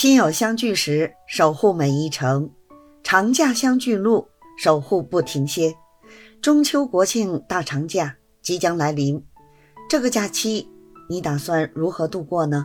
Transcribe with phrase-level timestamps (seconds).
[0.00, 2.50] 亲友相聚时，守护每一程；
[3.02, 5.74] 长假相聚路，守护不停歇。
[6.40, 9.20] 中秋国庆大长假即将来临，
[9.90, 10.70] 这个假期
[11.10, 12.64] 你打算如何度过呢？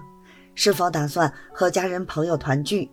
[0.54, 2.92] 是否打算和家人朋友团聚？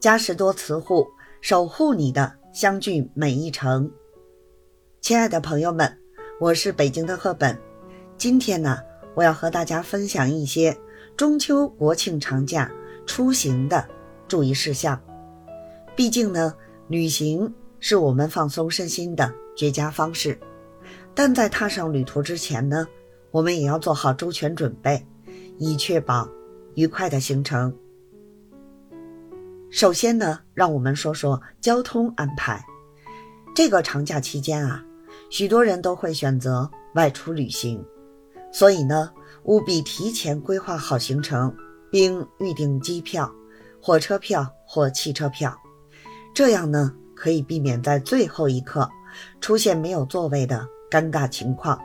[0.00, 1.06] 嘉实多磁护
[1.40, 3.90] 守护你的相聚每一程。
[5.00, 5.98] 亲爱的朋友们，
[6.42, 7.58] 我是北京的赫本，
[8.18, 8.76] 今天呢，
[9.14, 10.76] 我要和大家分享一些
[11.16, 12.70] 中秋国庆长假。
[13.06, 13.86] 出行的
[14.28, 15.00] 注意事项，
[15.94, 16.54] 毕竟呢，
[16.88, 20.38] 旅行是我们放松身心的绝佳方式。
[21.14, 22.86] 但在踏上旅途之前呢，
[23.30, 25.06] 我们也要做好周全准备，
[25.58, 26.28] 以确保
[26.74, 27.74] 愉快的行程。
[29.70, 32.62] 首先呢，让我们说说交通安排。
[33.54, 34.84] 这个长假期间啊，
[35.30, 37.82] 许多人都会选择外出旅行，
[38.52, 39.10] 所以呢，
[39.44, 41.54] 务必提前规划好行程。
[41.90, 43.30] 并预订机票、
[43.80, 45.56] 火车票或汽车票，
[46.34, 48.88] 这样呢可以避免在最后一刻
[49.40, 51.80] 出现没有座位的尴尬情况。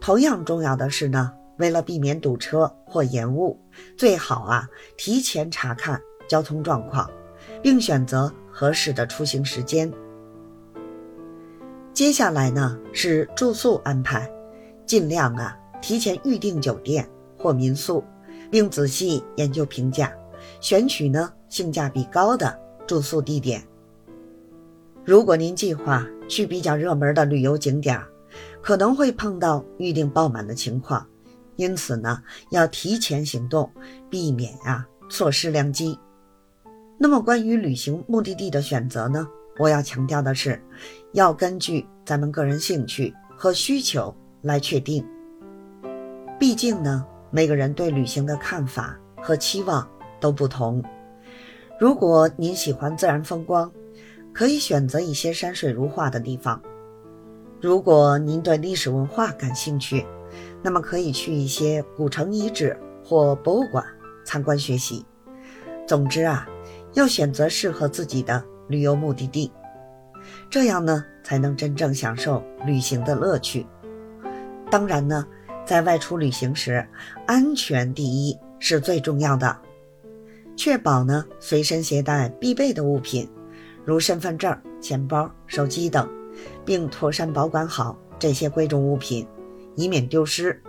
[0.00, 3.58] 同样重要的是呢，为了避免堵车或延误，
[3.96, 7.08] 最好啊提前查看交通状况，
[7.62, 9.90] 并选择合适的出行时间。
[11.94, 14.28] 接下来呢是住宿安排，
[14.84, 18.02] 尽量啊提前预订酒店或民宿。
[18.52, 20.12] 并仔细研究评价，
[20.60, 22.54] 选取呢性价比高的
[22.86, 23.66] 住宿地点。
[25.06, 27.98] 如果您计划去比较热门的旅游景点，
[28.60, 31.06] 可能会碰到预订爆满的情况，
[31.56, 33.70] 因此呢要提前行动，
[34.10, 35.98] 避免啊错失良机。
[36.98, 39.26] 那么关于旅行目的地的选择呢，
[39.58, 40.62] 我要强调的是，
[41.12, 45.02] 要根据咱们个人兴趣和需求来确定。
[46.38, 47.06] 毕竟呢。
[47.34, 49.88] 每个人对旅行的看法和期望
[50.20, 50.84] 都不同。
[51.80, 53.72] 如果您喜欢自然风光，
[54.34, 56.60] 可以选择一些山水如画的地方；
[57.58, 60.04] 如果您对历史文化感兴趣，
[60.62, 63.82] 那么可以去一些古城遗址或博物馆
[64.26, 65.06] 参观学习。
[65.86, 66.46] 总之啊，
[66.92, 69.50] 要选择适合自己的旅游目的地，
[70.50, 73.66] 这样呢才能真正享受旅行的乐趣。
[74.70, 75.26] 当然呢。
[75.64, 76.86] 在外出旅行时，
[77.26, 79.56] 安全第一是最重要的。
[80.56, 83.28] 确保呢随身携带必备的物品，
[83.84, 86.08] 如身份证、钱包、手机等，
[86.64, 89.26] 并妥善保管好这些贵重物品，
[89.76, 90.60] 以免丢失。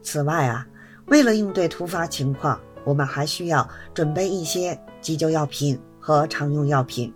[0.00, 0.66] 此外啊，
[1.06, 7.12] 为了应对突发情况，我们还需要准备一些急救药品和常用药品，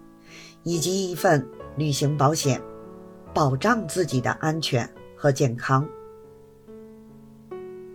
[0.64, 2.60] 以及一份旅行保险，
[3.32, 5.88] 保障自己的安全和健康。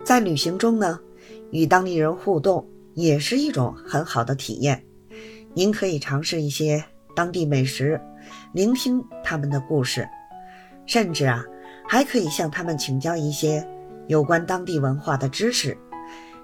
[0.06, 1.00] 在旅行中呢，
[1.50, 4.80] 与当地人互动也是一种很好的体验。
[5.52, 6.84] 您可以尝试一些
[7.16, 8.00] 当地美食，
[8.52, 10.08] 聆听他们的故事，
[10.86, 11.44] 甚至啊，
[11.88, 13.66] 还可以向他们请教一些
[14.06, 15.76] 有关当地文化的知识。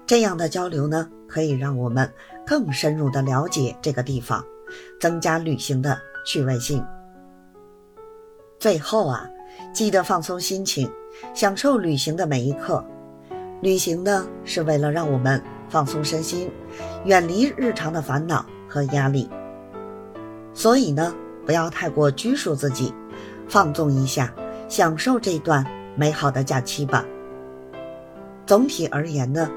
[0.05, 2.11] 这样的交流呢，可以让我们
[2.45, 4.43] 更深入的了解这个地方，
[4.99, 6.85] 增加旅行的趣味性。
[8.59, 9.25] 最后啊，
[9.73, 10.91] 记得放松心情，
[11.33, 12.85] 享受旅行的每一刻。
[13.63, 16.51] 旅行呢，是为了让我们放松身心，
[17.05, 19.29] 远离日常的烦恼和压力。
[20.53, 21.15] 所以呢，
[21.45, 22.93] 不要太过拘束自己，
[23.47, 24.35] 放纵一下，
[24.67, 25.65] 享受这段
[25.95, 27.05] 美好的假期吧。
[28.45, 29.49] 总体而言呢，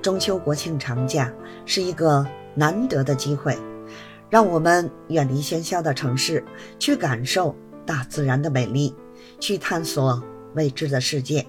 [0.00, 1.30] 中秋国庆长假
[1.66, 3.54] 是一个难得的机会，
[4.30, 6.42] 让我们远离喧嚣的城市，
[6.78, 8.96] 去感受大自然的美丽，
[9.38, 10.22] 去探索
[10.54, 11.46] 未知的世界。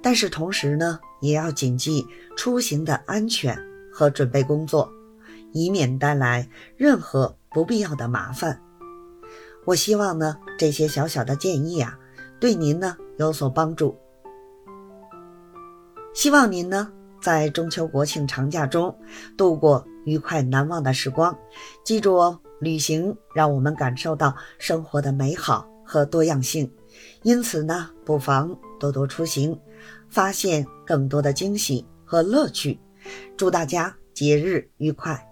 [0.00, 2.06] 但是同时呢，也要谨记
[2.36, 3.56] 出行的安全
[3.90, 4.92] 和准备工作，
[5.52, 6.46] 以免带来
[6.76, 8.60] 任何不必要的麻烦。
[9.64, 11.96] 我希望呢，这些小小的建议啊，
[12.40, 13.96] 对您呢有所帮助。
[16.12, 16.90] 希望您呢，
[17.20, 18.94] 在中秋国庆长假中
[19.36, 21.38] 度过愉快难忘的时光。
[21.84, 26.70] 记住哦，旅行让我们感受到生活的美好和多样性，
[27.22, 29.56] 因此呢，不妨多多出行。
[30.12, 32.78] 发现更多的惊喜和乐趣，
[33.34, 35.31] 祝大家节日愉快！